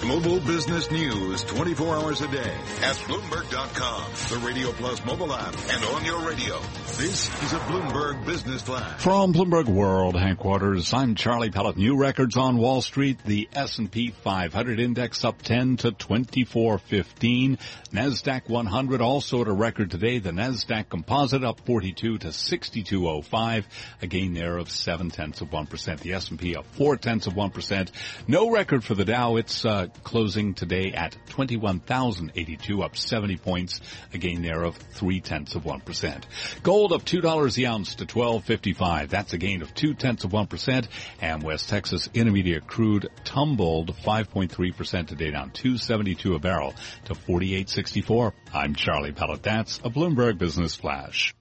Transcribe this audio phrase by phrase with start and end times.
[0.00, 2.38] Global business news 24 hours a day
[2.82, 6.60] at Bloomberg.com, the Radio Plus mobile app, and on your radio.
[6.96, 9.00] This is a Bloomberg Business Flash.
[9.00, 11.76] From Bloomberg World headquarters, I'm Charlie Pellet.
[11.76, 13.18] New records on Wall Street.
[13.24, 17.58] The S&P 500 index up 10 to 2415.
[17.92, 20.18] NASDAQ 100 also at a record today.
[20.18, 23.66] The NASDAQ composite up 42 to 6205.
[24.02, 26.00] A gain there of 7 tenths of 1%.
[26.00, 27.90] The S&P up 4 tenths of 1%.
[28.28, 29.36] No record for the Dow.
[29.36, 33.80] It's uh, closing today at 21,082 up 70 points.
[34.12, 36.24] A gain there of 3 tenths of 1%.
[36.62, 39.10] Gold up $2 the ounce to 1255.
[39.10, 40.88] That's a gain of 2 tenths of 1%.
[41.20, 46.74] And West Texas Intermediate crude tumbled 5.3% today down 272 a barrel
[47.04, 48.32] to 48.64.
[48.52, 49.42] I'm Charlie Pellet.
[49.42, 51.35] That's a Bloomberg Business Flash.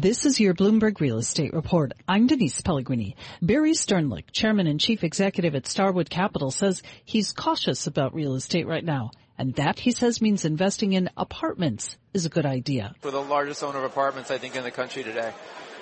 [0.00, 1.90] This is your Bloomberg Real Estate Report.
[2.06, 3.16] I'm Denise Pellegrini.
[3.42, 8.68] Barry Sternlicht, Chairman and Chief Executive at Starwood Capital, says he's cautious about real estate
[8.68, 9.10] right now.
[9.38, 12.94] And that, he says, means investing in apartments is a good idea.
[13.02, 15.32] We're the largest owner of apartments, I think, in the country today.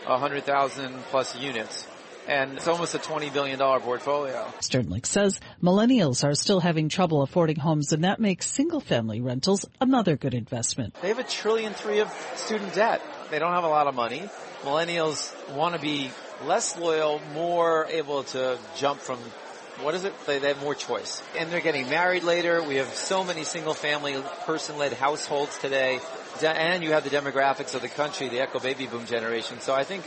[0.07, 1.87] 100,000 plus units
[2.27, 4.47] and it's almost a $20 billion portfolio.
[4.61, 9.65] Sternlicht says millennials are still having trouble affording homes and that makes single family rentals
[9.81, 10.95] another good investment.
[11.03, 13.03] They have a trillion three of student debt.
[13.31, 14.29] They don't have a lot of money.
[14.63, 16.11] Millennials want to be
[16.45, 19.19] less loyal, more able to jump from
[19.83, 20.15] what is it?
[20.27, 21.23] They, they have more choice.
[21.39, 22.63] And they're getting married later.
[22.63, 26.01] We have so many single family person led households today.
[26.43, 29.61] And you have the demographics of the country, the echo baby boom generation.
[29.61, 30.03] So I think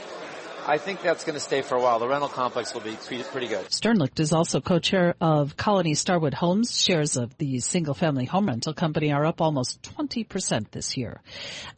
[0.69, 1.97] I think that's going to stay for a while.
[1.97, 2.95] The rental complex will be
[3.31, 3.65] pretty good.
[3.69, 6.79] Sternlicht is also co-chair of Colony Starwood Homes.
[6.79, 11.21] Shares of the single-family home rental company are up almost 20% this year.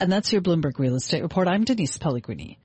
[0.01, 1.47] And that's your Bloomberg Real Estate Report.
[1.47, 2.59] I'm Denise Pellegrini.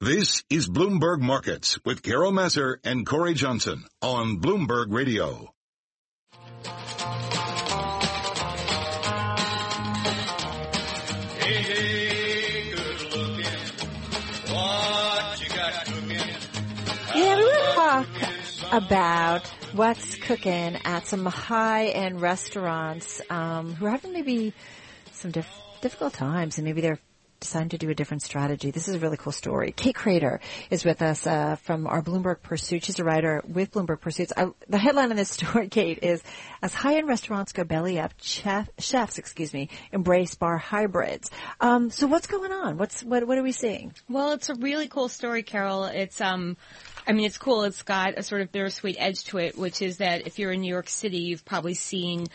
[0.00, 5.54] This is Bloomberg Markets with Carol Massar and Cory Johnson on Bloomberg Radio.
[11.38, 12.09] Hey, hey,
[18.72, 24.52] about what's cooking at some high-end restaurants um, who are having maybe
[25.12, 26.98] some diff- difficult times, and maybe they're
[27.40, 28.70] deciding to do a different strategy.
[28.70, 29.72] This is a really cool story.
[29.72, 30.40] Kate Krader
[30.70, 32.84] is with us uh, from our Bloomberg Pursuit.
[32.84, 34.32] She's a writer with Bloomberg Pursuits.
[34.36, 36.22] I, the headline of this story, Kate, is
[36.62, 41.30] as high-end restaurants go belly up, chef, chefs, excuse me, embrace bar hybrids.
[41.60, 42.76] Um, so what's going on?
[42.76, 43.26] What's what?
[43.26, 43.94] What are we seeing?
[44.08, 45.84] Well, it's a really cool story, Carol.
[45.84, 46.56] It's um.
[47.06, 47.64] I mean, it's cool.
[47.64, 50.60] It's got a sort of bittersweet edge to it, which is that if you're in
[50.60, 52.26] New York City, you've probably seen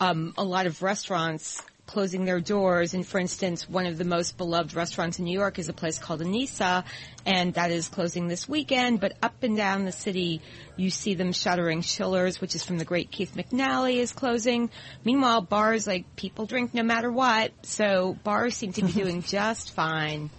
[0.00, 2.94] um, a lot of restaurants closing their doors.
[2.94, 5.98] And for instance, one of the most beloved restaurants in New York is a place
[5.98, 6.84] called Annisa,
[7.26, 9.00] and that is closing this weekend.
[9.00, 10.40] But up and down the city,
[10.76, 11.82] you see them shuttering.
[11.82, 14.70] Schiller's, which is from the great Keith McNally, is closing.
[15.04, 19.74] Meanwhile, bars like people drink no matter what, so bars seem to be doing just
[19.74, 20.30] fine.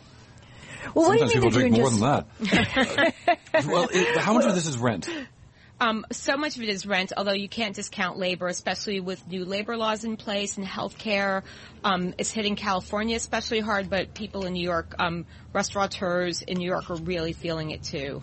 [0.93, 3.15] Well, what do you people mean drink more doing than that.
[3.67, 5.09] well, it, how much of this is rent?
[5.81, 9.45] Um, so much of it is rent, although you can't discount labor, especially with new
[9.45, 11.43] labor laws in place and healthcare.
[11.83, 16.67] Um, it's hitting California especially hard, but people in New York, um, restaurateurs in New
[16.67, 18.21] York are really feeling it too.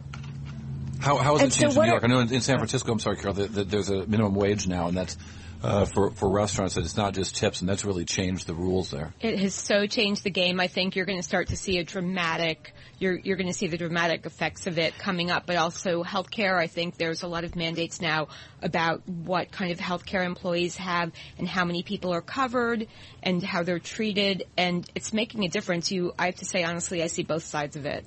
[0.99, 2.05] How, how has And it so changed in New York?
[2.05, 4.67] I know in, in San Francisco, I'm sorry, Carol, that, that there's a minimum wage
[4.67, 5.17] now, and that's
[5.66, 6.75] uh, for for restaurants.
[6.75, 9.12] That it's not just tips, and that's really changed the rules there.
[9.21, 10.60] It has so changed the game.
[10.60, 13.66] I think you're going to start to see a dramatic, you're, you're going to see
[13.66, 16.56] the dramatic effects of it coming up, but also healthcare.
[16.56, 18.28] I think there's a lot of mandates now
[18.62, 22.87] about what kind of healthcare employees have and how many people are covered
[23.22, 24.44] and how they're treated.
[24.56, 25.91] And it's making a difference.
[25.91, 28.06] You, I have to say honestly, I see both sides of it.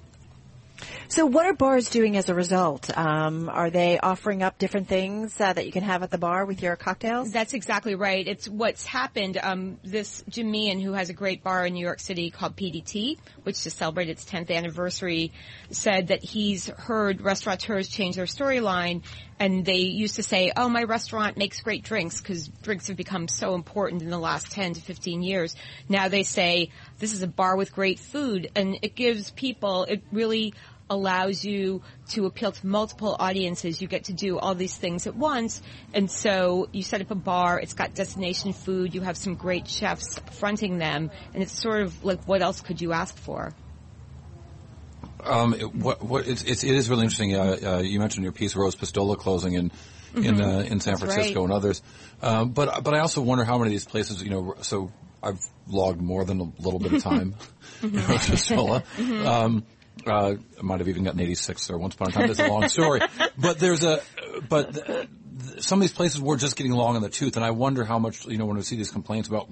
[1.09, 2.95] So what are bars doing as a result?
[2.95, 6.45] Um, are they offering up different things uh, that you can have at the bar
[6.45, 7.31] with your cocktails?
[7.31, 8.27] That's exactly right.
[8.27, 9.39] It's what's happened.
[9.41, 13.17] Um, this Jim Meehan, who has a great bar in New York City called PDT,
[13.41, 15.33] which to celebrate its 10th anniversary,
[15.71, 19.01] said that he's heard restaurateurs change their storyline,
[19.39, 23.27] and they used to say, "Oh, my restaurant makes great drinks," because drinks have become
[23.27, 25.55] so important in the last 10 to 15 years.
[25.87, 26.69] Now they say,
[26.99, 30.53] "This is a bar with great food," and it gives people it really
[30.89, 33.81] allows you to appeal to multiple audiences.
[33.81, 35.61] You get to do all these things at once.
[35.93, 39.67] And so you set up a bar, it's got destination food, you have some great
[39.67, 43.53] chefs fronting them, and it's sort of like what else could you ask for?
[45.23, 47.35] Um, it, what, what, it's, it's, it is really interesting.
[47.35, 49.71] Uh, uh, you mentioned your piece, Rose Pistola closing in
[50.15, 51.43] in uh, in San That's Francisco right.
[51.43, 51.81] and others.
[52.21, 54.91] Um, but but I also wonder how many of these places, you know, so
[55.21, 57.35] I've logged more than a little bit of time
[57.83, 58.83] in Rose Pistola.
[59.25, 59.65] Um,
[60.07, 62.27] uh, I might have even gotten 86 there once upon a time.
[62.27, 63.01] That's a long story.
[63.37, 64.01] But there's a,
[64.49, 67.45] but th- th- some of these places were just getting long in the tooth, and
[67.45, 69.49] I wonder how much you know when we see these complaints about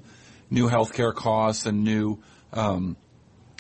[0.50, 2.22] new healthcare costs and new
[2.52, 2.98] um,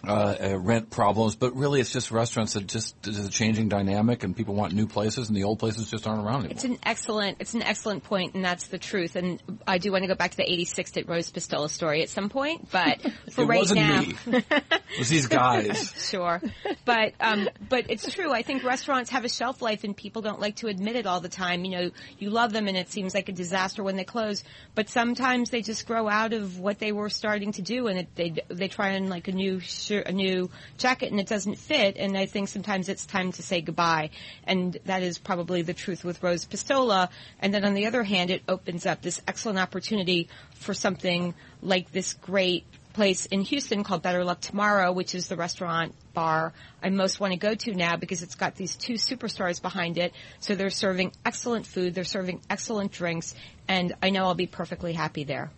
[0.06, 4.24] uh, uh, rent problems, but really it's just restaurants that just there's a changing dynamic,
[4.24, 6.52] and people want new places, and the old places just aren't around anymore.
[6.52, 9.16] It's an excellent, it's an excellent point, and that's the truth.
[9.16, 12.10] And I do want to go back to the 86 at Rose Pistola story at
[12.10, 13.02] some point, but
[13.32, 14.16] for it right wasn't now, me.
[14.28, 15.94] It was these guys.
[16.10, 16.42] sure.
[16.86, 18.32] But um, but it's true.
[18.32, 21.22] I think restaurants have a shelf life, and people don't like to admit it all
[21.22, 21.66] the time.
[21.66, 24.44] You know, you love them, and it seems like a disaster when they close.
[24.76, 28.16] But sometimes they just grow out of what they were starting to do, and it,
[28.16, 31.98] they they try on like a new shirt, a new jacket, and it doesn't fit.
[31.98, 34.12] And I think sometimes it's time to say goodbye,
[34.44, 37.10] and that is probably the truth with Rose Pistola.
[37.40, 41.92] And then on the other hand, it opens up this excellent opportunity for something like
[41.92, 42.66] this great
[42.98, 46.52] place in Houston called Better Luck Tomorrow, which is the restaurant bar
[46.82, 50.14] I most want to go to now because it's got these two superstars behind it.
[50.40, 53.36] So they're serving excellent food, they're serving excellent drinks,
[53.68, 55.52] and I know I'll be perfectly happy there.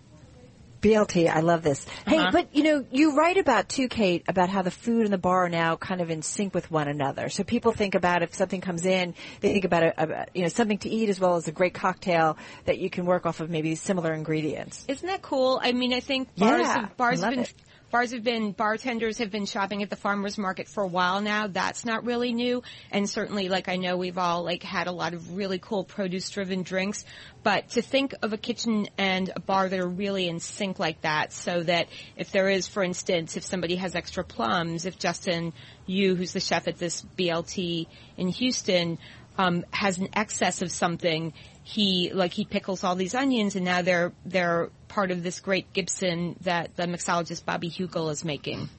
[0.81, 1.85] BLT, I love this.
[2.07, 2.29] Hey, Uh-huh.
[2.31, 5.45] but you know, you write about too, Kate, about how the food and the bar
[5.45, 7.29] are now kind of in sync with one another.
[7.29, 10.47] So people think about if something comes in, they think about a, a you know
[10.47, 13.49] something to eat as well as a great cocktail that you can work off of
[13.49, 14.85] maybe similar ingredients.
[14.87, 15.59] Isn't that cool?
[15.61, 17.53] I mean, I think bars, Yeah, have, bars have been it.
[17.91, 21.47] Bars have been bartenders have been shopping at the farmers market for a while now.
[21.47, 25.15] That's not really new, and certainly, like I know we've all like had a lot
[25.15, 27.03] of really cool produce driven drinks.
[27.41, 31.01] But to think of a kitchen and a bar that are really in sync like
[31.01, 35.53] that, so that if there is, for instance, if somebody has extra plums, if Justin
[35.87, 37.87] Yu who's the chef at this BLT
[38.17, 38.99] in Houston,
[39.39, 41.33] um, has an excess of something,
[41.69, 45.71] he like he pickles all these onions, and now they're they're part of this great
[45.71, 48.69] Gibson that the mixologist Bobby Hugel is making.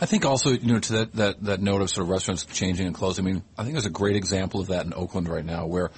[0.00, 2.86] I think also, you know, to that, that, that note of sort of restaurants changing
[2.86, 5.44] and closing, I mean, I think there's a great example of that in Oakland right
[5.44, 5.90] now where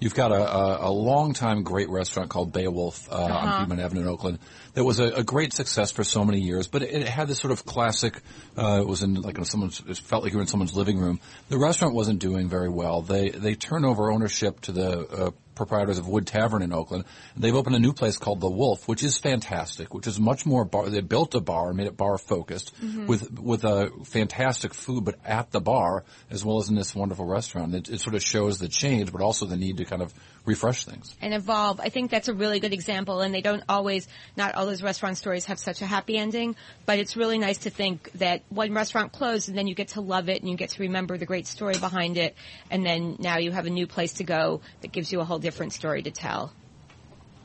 [0.00, 3.80] you've got a, a, a long time great restaurant called Bay Wolf uh, on Piedmont
[3.80, 4.38] Avenue in Oakland
[4.78, 7.40] that was a, a great success for so many years, but it, it had this
[7.40, 8.20] sort of classic,
[8.56, 10.98] uh, it was in like in someone's, it felt like you were in someone's living
[10.98, 11.18] room.
[11.48, 13.02] The restaurant wasn't doing very well.
[13.02, 17.04] They, they turned over ownership to the, uh, proprietors of Wood Tavern in Oakland.
[17.36, 20.64] They've opened a new place called The Wolf, which is fantastic, which is much more
[20.64, 20.88] bar.
[20.88, 23.06] They built a bar, and made it bar focused, mm-hmm.
[23.06, 27.26] with with a fantastic food, but at the bar as well as in this wonderful
[27.26, 27.74] restaurant.
[27.74, 30.14] It, it sort of shows the change, but also the need to kind of
[30.48, 31.14] refresh things.
[31.20, 31.78] and evolve.
[31.80, 35.18] I think that's a really good example, and they don't always, not all those restaurant
[35.18, 36.56] stories have such a happy ending,
[36.86, 40.00] but it's really nice to think that one restaurant closed and then you get to
[40.00, 42.34] love it and you get to remember the great story behind it,
[42.70, 45.38] and then now you have a new place to go that gives you a whole
[45.48, 46.52] different story to tell.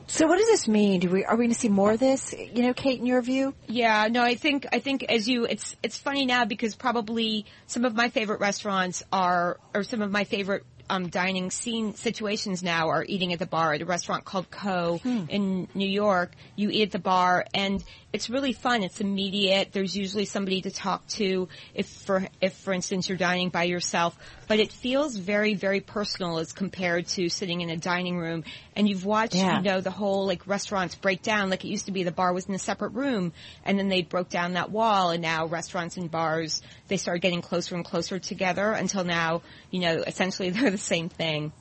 [0.06, 1.00] So what does this mean?
[1.00, 2.34] Do we are we going to see more of this?
[2.34, 3.54] You know, Kate, in your view?
[3.66, 7.86] Yeah, no, I think I think as you, it's it's funny now because probably some
[7.86, 12.88] of my favorite restaurants are, or some of my favorite um, dining scene situations now
[12.88, 16.32] are eating at the bar at a restaurant called Co in New York.
[16.56, 17.82] You eat at the bar, and
[18.12, 18.82] it's really fun.
[18.82, 19.72] It's immediate.
[19.72, 24.16] There's usually somebody to talk to if for if for instance you're dining by yourself,
[24.46, 28.44] but it feels very very personal as compared to sitting in a dining room.
[28.76, 29.58] And you've watched, Yeah.
[29.58, 31.48] you know, the whole like restaurants break down.
[31.50, 33.32] Like it used to be, the bar was in a separate room,
[33.64, 37.40] and then they broke down that wall, and now restaurants and bars they started getting
[37.40, 39.40] closer and closer together until now,
[39.70, 41.52] you know, essentially they're the same thing.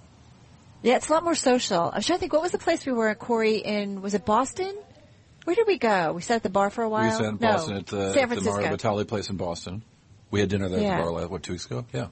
[0.81, 1.85] Yeah, it's a lot more social.
[1.93, 4.25] I'm trying to think, what was the place we were at, Cory, in, was it
[4.25, 4.75] Boston?
[5.45, 6.13] Where did we go?
[6.13, 7.05] We sat at the bar for a while?
[7.05, 8.51] We sat in no, Boston at the, San at the Francisco.
[8.61, 9.83] Mario Batali place in Boston.
[10.31, 10.93] We had dinner there Yeah.
[10.93, 11.85] at the bar, like, what, two weeks ago?
[11.93, 12.07] Yeah.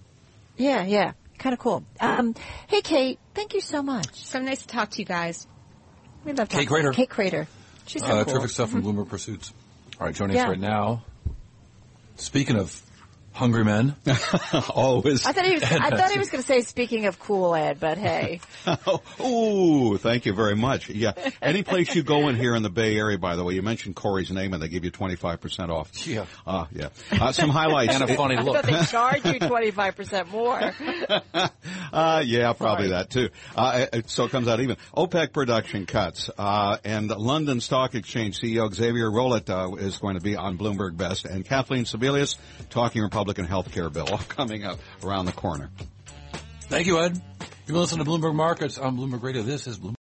[0.57, 1.11] Yeah, yeah.
[1.37, 1.83] Kind of cool.
[1.99, 2.35] Um,
[2.67, 4.23] hey, Kate, thank you so much.
[4.25, 5.47] So nice to talk to you guys.
[6.23, 6.93] We love Kate talking- Krader.
[6.93, 7.47] Kate Krader.
[7.87, 8.33] She's so Uh, cool.
[8.33, 9.51] terrific stuff from Bloomer Pursuits.
[9.99, 10.43] All right, joining Yeah.
[10.43, 11.03] us right now.
[12.15, 12.81] Speaking of
[13.33, 13.95] hungry men,
[14.69, 15.25] Always.
[15.25, 17.79] I thought he was, I thought he was going to say, speaking of cool, Ed,
[17.79, 18.39] but hey.
[19.23, 20.89] Ooh, thank you very much.
[20.89, 23.61] Yeah, any place you go in here in the Bay Area, by the way, you
[23.61, 26.07] mentioned Cory's name and they give you 25% off.
[26.07, 26.25] Yeah.
[26.45, 26.89] Uh, yeah.
[27.11, 27.95] Uh, some highlights.
[27.95, 28.55] and a funny I look.
[28.55, 31.49] thought they charge you 25% more.
[31.93, 32.99] Uh, yeah, probably Sorry.
[32.99, 33.29] that too.
[33.55, 34.77] Uh, it- so it comes out even.
[34.95, 40.21] OPEC production cuts, uh, and London Stock Exchange CEO Xavier Rolet, uh, is going to
[40.21, 42.37] be on Bloomberg Best, and Kathleen Sebelius
[42.69, 45.69] talking Republican health care bill coming up around the corner.
[46.61, 47.13] Thank you, Ed.
[47.39, 49.43] You've been listening to Bloomberg Markets on Bloomberg Radio.
[49.43, 49.95] This is Bloomberg.